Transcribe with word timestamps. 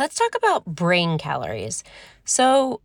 let's 0.00 0.16
talk 0.16 0.34
about 0.34 0.64
brain 0.64 1.18
calories. 1.18 1.84
So, 2.24 2.80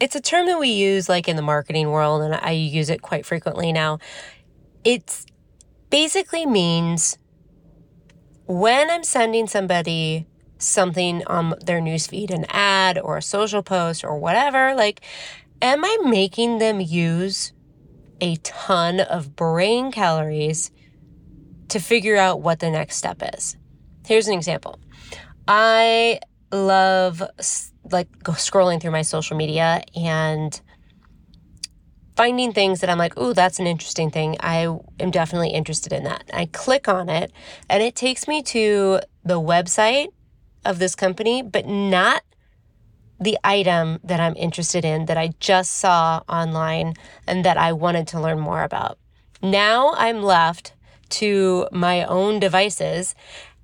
it's 0.00 0.16
a 0.16 0.20
term 0.20 0.46
that 0.46 0.58
we 0.58 0.68
use 0.68 1.08
like 1.08 1.28
in 1.28 1.36
the 1.36 1.42
marketing 1.42 1.90
world, 1.90 2.22
and 2.22 2.34
I 2.34 2.50
use 2.50 2.90
it 2.90 3.00
quite 3.00 3.24
frequently 3.24 3.72
now. 3.72 4.00
It 4.84 5.24
basically 5.88 6.46
means 6.46 7.16
when 8.46 8.90
I'm 8.90 9.04
sending 9.04 9.46
somebody 9.46 10.26
something 10.58 11.24
on 11.26 11.54
their 11.64 11.80
newsfeed, 11.80 12.30
an 12.30 12.44
ad 12.48 12.98
or 12.98 13.16
a 13.16 13.22
social 13.22 13.62
post 13.62 14.04
or 14.04 14.18
whatever, 14.18 14.74
like, 14.74 15.00
am 15.62 15.84
I 15.84 15.98
making 16.04 16.58
them 16.58 16.80
use 16.80 17.52
a 18.20 18.36
ton 18.36 18.98
of 18.98 19.36
brain 19.36 19.92
calories 19.92 20.72
to 21.68 21.78
figure 21.78 22.16
out 22.16 22.40
what 22.40 22.58
the 22.58 22.70
next 22.70 22.96
step 22.96 23.22
is? 23.36 23.56
Here's 24.04 24.26
an 24.26 24.34
example. 24.34 24.80
I 25.46 26.20
love 26.50 27.22
like 27.90 28.10
scrolling 28.24 28.80
through 28.80 28.90
my 28.90 29.02
social 29.02 29.36
media 29.36 29.82
and 29.94 30.60
finding 32.16 32.52
things 32.52 32.80
that 32.80 32.90
I'm 32.90 32.98
like, 32.98 33.14
oh, 33.16 33.32
that's 33.32 33.60
an 33.60 33.66
interesting 33.66 34.10
thing. 34.10 34.36
I 34.40 34.76
am 34.98 35.10
definitely 35.10 35.50
interested 35.50 35.92
in 35.92 36.04
that. 36.04 36.24
I 36.32 36.46
click 36.46 36.88
on 36.88 37.08
it 37.08 37.32
and 37.70 37.82
it 37.82 37.94
takes 37.94 38.26
me 38.26 38.42
to 38.42 39.00
the 39.24 39.40
website 39.40 40.08
of 40.64 40.80
this 40.80 40.94
company, 40.94 41.42
but 41.42 41.66
not 41.66 42.22
the 43.20 43.38
item 43.44 44.00
that 44.04 44.20
I'm 44.20 44.34
interested 44.36 44.84
in 44.84 45.06
that 45.06 45.16
I 45.16 45.30
just 45.40 45.72
saw 45.72 46.22
online 46.28 46.94
and 47.26 47.44
that 47.44 47.56
I 47.56 47.72
wanted 47.72 48.08
to 48.08 48.20
learn 48.20 48.38
more 48.38 48.62
about. 48.62 48.98
Now 49.42 49.94
I'm 49.96 50.22
left 50.22 50.74
to 51.10 51.68
my 51.72 52.04
own 52.04 52.40
devices 52.40 53.14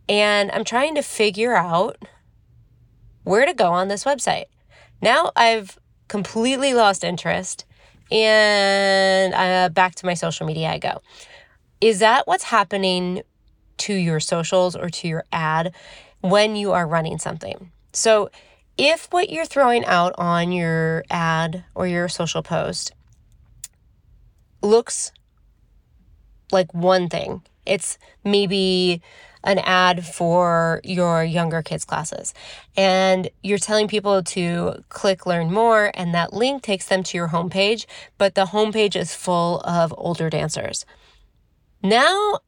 and 0.09 0.51
I'm 0.53 0.65
trying 0.65 0.95
to 0.95 1.03
figure 1.03 1.55
out 1.55 1.97
where 3.25 3.45
to 3.45 3.55
go 3.55 3.73
on 3.73 3.89
this 3.89 4.05
website. 4.05 4.47
Now 5.03 5.33
I've 5.35 5.79
completely 6.09 6.75
lost 6.75 7.03
interest 7.03 7.65
and 8.11 9.35
uh, 9.35 9.69
back 9.71 9.95
to 9.97 10.07
my 10.07 10.15
social 10.15 10.47
media 10.47 10.69
I 10.69 10.79
go. 10.79 11.01
Is 11.81 11.99
that 11.99 12.27
what's 12.27 12.45
happening 12.45 13.23
to 13.79 13.95
your 13.95 14.21
socials 14.21 14.77
or 14.77 14.89
to 14.89 15.09
your 15.09 15.25
ad 15.33 15.75
when 16.21 16.57
you 16.57 16.73
are 16.73 16.87
running 16.87 17.19
something? 17.19 17.71
So, 17.93 18.31
if 18.77 19.07
what 19.13 19.31
you're 19.31 19.45
throwing 19.45 19.85
out 19.85 20.15
on 20.19 20.51
your 20.51 21.05
ad 21.09 21.65
or 21.77 21.87
your 21.87 22.09
social 22.09 22.43
post 22.43 22.93
looks 24.63 25.13
like 26.51 26.75
one 26.75 27.09
thing, 27.09 27.43
it's 27.67 27.99
maybe 28.25 29.03
an 29.43 29.59
ad 29.59 30.07
for 30.07 30.81
your 30.85 31.23
younger 31.23 31.63
kids' 31.63 31.85
classes. 31.85 32.33
And 32.77 33.29
you're 33.43 33.59
telling 33.59 33.89
people 33.89 34.23
to 34.23 34.83
click 34.89 35.27
learn 35.27 35.53
more, 35.53 35.93
and 35.95 36.15
that 36.15 36.33
link 36.33 36.63
takes 36.63 36.87
them 36.87 37.03
to 37.03 37.19
your 37.19 37.29
homepage, 37.29 37.85
but 38.17 38.35
the 38.35 38.47
homepage 38.47 38.97
is 38.97 39.15
full 39.15 39.61
of 39.61 39.95
older 39.99 40.31
dancers. 40.31 40.87
Now 41.83 42.41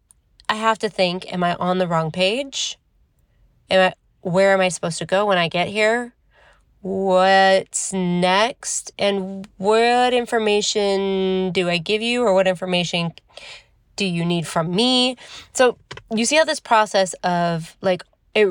I 0.48 0.54
have 0.54 0.78
to 0.78 0.88
think, 0.88 1.30
am 1.30 1.44
I 1.44 1.54
on 1.56 1.78
the 1.78 1.86
wrong 1.86 2.10
page? 2.10 2.78
Am 3.68 3.90
I, 3.90 3.94
where 4.22 4.54
am 4.54 4.60
I 4.60 4.70
supposed 4.70 4.98
to 4.98 5.06
go 5.06 5.26
when 5.26 5.38
I 5.38 5.48
get 5.48 5.68
here? 5.68 6.14
What's 6.80 7.92
next? 7.92 8.92
And 8.98 9.46
what 9.56 10.14
information 10.14 11.50
do 11.52 11.68
I 11.68 11.78
give 11.78 12.00
you, 12.00 12.22
or 12.22 12.32
what 12.32 12.46
information 12.46 13.12
do 13.96 14.06
you 14.06 14.24
need 14.24 14.46
from 14.46 14.74
me? 14.74 15.16
So 15.52 15.78
you 16.14 16.24
see 16.24 16.36
how 16.36 16.44
this 16.44 16.60
process 16.60 17.14
of 17.24 17.76
like 17.80 18.02
it 18.34 18.46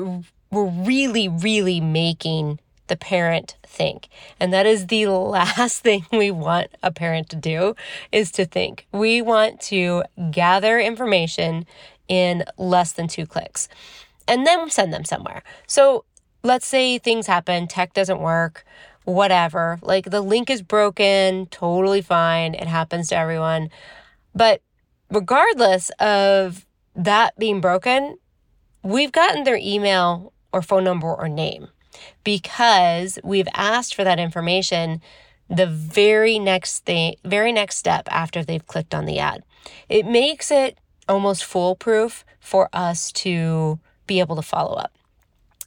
we're 0.50 0.64
really, 0.64 1.28
really 1.28 1.80
making 1.80 2.60
the 2.86 2.96
parent 2.96 3.56
think. 3.64 4.08
And 4.38 4.52
that 4.52 4.66
is 4.66 4.86
the 4.86 5.06
last 5.08 5.82
thing 5.82 6.06
we 6.12 6.30
want 6.30 6.68
a 6.82 6.90
parent 6.90 7.30
to 7.30 7.36
do 7.36 7.74
is 8.12 8.30
to 8.32 8.44
think. 8.44 8.86
We 8.92 9.22
want 9.22 9.60
to 9.62 10.04
gather 10.30 10.78
information 10.78 11.66
in 12.08 12.44
less 12.56 12.92
than 12.92 13.08
two 13.08 13.26
clicks 13.26 13.68
and 14.28 14.46
then 14.46 14.70
send 14.70 14.92
them 14.92 15.04
somewhere. 15.04 15.42
So 15.66 16.04
let's 16.42 16.66
say 16.66 16.98
things 16.98 17.26
happen, 17.26 17.66
tech 17.66 17.94
doesn't 17.94 18.20
work, 18.20 18.64
whatever. 19.04 19.78
Like 19.82 20.10
the 20.10 20.20
link 20.20 20.50
is 20.50 20.62
broken, 20.62 21.46
totally 21.46 22.02
fine. 22.02 22.54
It 22.54 22.68
happens 22.68 23.08
to 23.08 23.16
everyone. 23.16 23.70
But 24.34 24.62
regardless 25.10 25.90
of 26.00 26.66
that 26.94 27.36
being 27.38 27.60
broken, 27.60 28.18
we've 28.82 29.12
gotten 29.12 29.44
their 29.44 29.58
email 29.60 30.32
or 30.52 30.62
phone 30.62 30.84
number 30.84 31.12
or 31.12 31.28
name 31.28 31.68
because 32.24 33.18
we've 33.24 33.48
asked 33.54 33.94
for 33.94 34.04
that 34.04 34.18
information 34.18 35.00
the 35.48 35.66
very 35.66 36.38
next 36.38 36.84
thing 36.84 37.14
very 37.24 37.52
next 37.52 37.76
step 37.76 38.08
after 38.10 38.42
they've 38.42 38.66
clicked 38.66 38.94
on 38.94 39.06
the 39.06 39.18
ad. 39.18 39.44
It 39.88 40.06
makes 40.06 40.50
it 40.50 40.78
almost 41.08 41.44
foolproof 41.44 42.24
for 42.40 42.68
us 42.72 43.12
to 43.12 43.78
be 44.06 44.20
able 44.20 44.36
to 44.36 44.42
follow 44.42 44.74
up. 44.74 44.92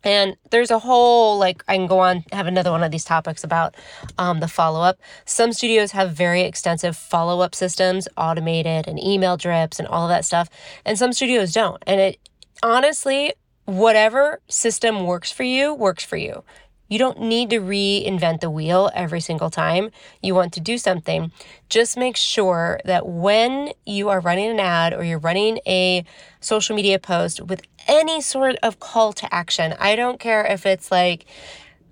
And 0.03 0.37
there's 0.51 0.71
a 0.71 0.79
whole, 0.79 1.37
like, 1.37 1.63
I 1.67 1.75
can 1.75 1.87
go 1.87 1.99
on, 1.99 2.23
have 2.31 2.47
another 2.47 2.71
one 2.71 2.83
of 2.83 2.91
these 2.91 3.03
topics 3.03 3.43
about 3.43 3.75
um, 4.17 4.39
the 4.39 4.47
follow 4.47 4.81
up. 4.81 4.99
Some 5.25 5.51
studios 5.53 5.91
have 5.91 6.13
very 6.13 6.41
extensive 6.41 6.95
follow 6.95 7.41
up 7.41 7.53
systems, 7.53 8.07
automated 8.15 8.87
and 8.87 8.97
email 9.01 9.37
drips 9.37 9.79
and 9.79 9.87
all 9.87 10.05
of 10.05 10.09
that 10.09 10.25
stuff. 10.25 10.49
And 10.85 10.97
some 10.97 11.13
studios 11.13 11.51
don't. 11.51 11.83
And 11.85 11.99
it 11.99 12.19
honestly, 12.63 13.33
whatever 13.65 14.41
system 14.47 15.05
works 15.05 15.31
for 15.31 15.43
you, 15.43 15.73
works 15.73 16.03
for 16.03 16.17
you. 16.17 16.43
You 16.89 16.97
don't 16.97 17.21
need 17.21 17.51
to 17.51 17.59
reinvent 17.59 18.39
the 18.39 18.49
wheel 18.49 18.89
every 18.95 19.21
single 19.21 19.51
time 19.51 19.91
you 20.23 20.33
want 20.33 20.53
to 20.53 20.59
do 20.59 20.79
something. 20.79 21.31
Just 21.69 21.95
make 21.95 22.17
sure 22.17 22.79
that 22.83 23.07
when 23.07 23.73
you 23.85 24.09
are 24.09 24.19
running 24.19 24.49
an 24.49 24.59
ad 24.59 24.93
or 24.93 25.03
you're 25.03 25.19
running 25.19 25.59
a 25.67 26.03
social 26.39 26.75
media 26.75 26.97
post 26.97 27.41
with 27.41 27.61
any 27.89 28.21
sort 28.21 28.55
of 28.63 28.79
call 28.79 29.11
to 29.13 29.33
action, 29.33 29.73
I 29.79 29.97
don't 29.97 30.19
care 30.19 30.45
if 30.45 30.65
it's 30.65 30.91
like 30.91 31.25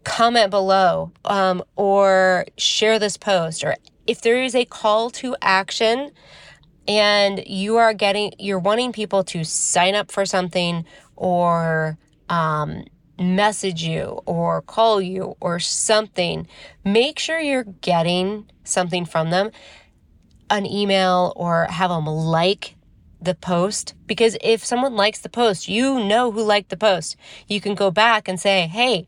comment 0.05 0.51
below 0.51 1.11
um, 1.25 1.61
or 1.75 2.45
share 2.57 2.99
this 2.99 3.17
post 3.17 3.65
or 3.65 3.75
if 4.05 4.21
there 4.21 4.41
is 4.41 4.55
a 4.55 4.63
call 4.63 5.09
to 5.09 5.35
action 5.41 6.11
and 6.87 7.43
you 7.45 7.75
are 7.75 7.93
getting 7.93 8.31
you're 8.39 8.59
wanting 8.59 8.93
people 8.93 9.25
to 9.25 9.43
sign 9.43 9.95
up 9.95 10.09
for 10.09 10.25
something 10.25 10.85
or 11.17 11.97
um, 12.29 12.85
message 13.19 13.83
you 13.83 14.21
or 14.25 14.61
call 14.61 15.01
you 15.01 15.35
or 15.41 15.59
something, 15.59 16.47
make 16.85 17.19
sure 17.19 17.39
you're 17.39 17.65
getting 17.81 18.45
something 18.63 19.03
from 19.03 19.29
them, 19.31 19.51
an 20.49 20.65
email 20.65 21.33
or 21.35 21.65
have 21.65 21.89
them 21.89 22.05
like 22.05 22.76
the 23.21 23.35
post. 23.35 23.93
Because 24.05 24.37
if 24.41 24.63
someone 24.63 24.95
likes 24.95 25.19
the 25.19 25.29
post, 25.29 25.67
you 25.67 26.03
know 26.03 26.31
who 26.31 26.43
liked 26.43 26.69
the 26.69 26.77
post. 26.77 27.15
You 27.47 27.61
can 27.61 27.75
go 27.75 27.91
back 27.91 28.27
and 28.27 28.39
say, 28.39 28.67
hey, 28.67 29.07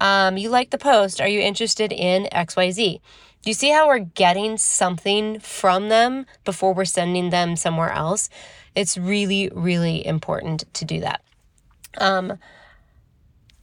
um, 0.00 0.36
you 0.36 0.48
like 0.48 0.70
the 0.70 0.78
post. 0.78 1.20
Are 1.20 1.28
you 1.28 1.40
interested 1.40 1.92
in 1.92 2.28
XYZ? 2.32 3.00
Do 3.42 3.50
you 3.50 3.54
see 3.54 3.70
how 3.70 3.86
we're 3.86 4.00
getting 4.00 4.58
something 4.58 5.40
from 5.40 5.88
them 5.88 6.26
before 6.44 6.74
we're 6.74 6.84
sending 6.84 7.30
them 7.30 7.56
somewhere 7.56 7.90
else? 7.90 8.28
It's 8.74 8.98
really, 8.98 9.50
really 9.52 10.06
important 10.06 10.64
to 10.74 10.84
do 10.84 11.00
that. 11.00 11.22
Um, 11.98 12.38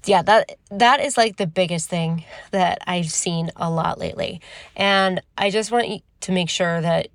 yeah, 0.05 0.21
that 0.23 0.57
that 0.71 0.99
is 0.99 1.17
like 1.17 1.37
the 1.37 1.47
biggest 1.47 1.89
thing 1.89 2.23
that 2.51 2.79
I've 2.87 3.11
seen 3.11 3.51
a 3.55 3.69
lot 3.69 3.99
lately. 3.99 4.41
And 4.75 5.21
I 5.37 5.49
just 5.49 5.71
want 5.71 6.01
to 6.21 6.31
make 6.31 6.49
sure 6.49 6.81
that 6.81 7.09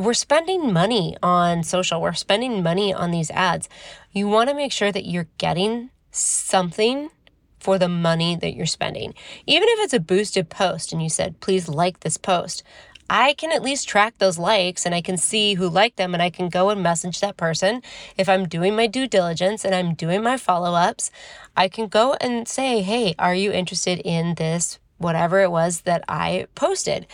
we're 0.00 0.14
spending 0.14 0.72
money 0.72 1.16
on 1.22 1.62
social. 1.62 2.00
We're 2.00 2.12
spending 2.14 2.62
money 2.62 2.92
on 2.92 3.10
these 3.10 3.30
ads. 3.30 3.68
You 4.12 4.28
want 4.28 4.48
to 4.48 4.54
make 4.54 4.72
sure 4.72 4.90
that 4.90 5.06
you're 5.06 5.28
getting 5.38 5.90
something 6.10 7.10
for 7.58 7.78
the 7.78 7.88
money 7.88 8.36
that 8.36 8.54
you're 8.54 8.66
spending. 8.66 9.14
Even 9.46 9.68
if 9.68 9.84
it's 9.84 9.92
a 9.92 10.00
boosted 10.00 10.48
post 10.48 10.92
and 10.92 11.02
you 11.02 11.10
said, 11.10 11.40
please 11.40 11.68
like 11.68 12.00
this 12.00 12.16
post, 12.16 12.62
I 13.10 13.34
can 13.34 13.52
at 13.52 13.62
least 13.62 13.88
track 13.88 14.14
those 14.18 14.38
likes 14.38 14.86
and 14.86 14.94
I 14.94 15.02
can 15.02 15.16
see 15.16 15.54
who 15.54 15.68
liked 15.68 15.96
them 15.96 16.14
and 16.14 16.22
I 16.22 16.30
can 16.30 16.48
go 16.48 16.70
and 16.70 16.82
message 16.82 17.20
that 17.20 17.36
person. 17.36 17.82
If 18.16 18.28
I'm 18.28 18.48
doing 18.48 18.74
my 18.74 18.86
due 18.86 19.06
diligence 19.06 19.64
and 19.64 19.74
I'm 19.74 19.94
doing 19.94 20.22
my 20.22 20.36
follow 20.36 20.74
ups, 20.74 21.10
I 21.56 21.68
can 21.68 21.88
go 21.88 22.14
and 22.20 22.48
say, 22.48 22.82
hey, 22.82 23.14
are 23.18 23.34
you 23.34 23.52
interested 23.52 23.98
in 23.98 24.36
this, 24.36 24.78
whatever 24.98 25.40
it 25.40 25.50
was 25.50 25.82
that 25.82 26.04
I 26.08 26.46
posted? 26.54 27.06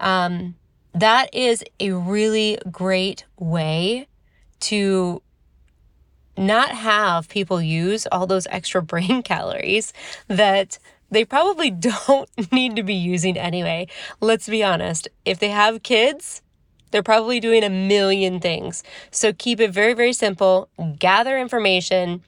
Um, 0.00 0.54
that 0.94 1.34
is 1.34 1.64
a 1.80 1.92
really 1.92 2.58
great 2.70 3.24
way 3.38 4.06
to 4.60 5.22
not 6.36 6.70
have 6.70 7.28
people 7.28 7.60
use 7.60 8.06
all 8.10 8.26
those 8.26 8.46
extra 8.50 8.82
brain 8.92 9.22
calories 9.22 9.92
that 10.28 10.78
they 11.10 11.24
probably 11.24 11.70
don't 12.10 12.28
need 12.52 12.76
to 12.76 12.82
be 12.82 12.94
using 12.94 13.36
anyway. 13.36 13.86
Let's 14.20 14.48
be 14.48 14.62
honest. 14.62 15.08
If 15.24 15.38
they 15.38 15.50
have 15.50 15.82
kids, 15.82 16.42
they're 16.90 17.02
probably 17.02 17.40
doing 17.40 17.64
a 17.64 17.70
million 17.70 18.40
things. 18.40 18.82
So 19.10 19.32
keep 19.32 19.60
it 19.60 19.70
very, 19.70 19.94
very 19.94 20.12
simple. 20.12 20.68
Gather 20.98 21.38
information, 21.38 22.22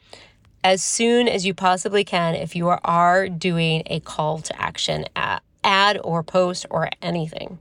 as 0.63 0.83
soon 0.83 1.29
as 1.29 1.45
you 1.45 1.53
possibly 1.53 2.05
can 2.05 2.35
if 2.35 2.57
you 2.57 2.69
are 2.69 3.29
doing 3.29 3.83
a 3.87 4.01
call 4.01 4.39
to 4.39 4.61
action 4.61 5.05
ad 5.63 6.01
or 6.03 6.23
post 6.23 6.67
or 6.71 6.89
anything. 7.03 7.59